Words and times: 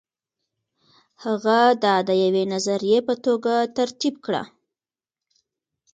هغه 1.23 1.59
دا 1.83 1.95
د 2.07 2.09
یوې 2.23 2.43
نظریې 2.53 2.99
په 3.07 3.13
توګه 3.25 3.53
ترتیب 3.77 4.15
کړه. 4.25 4.43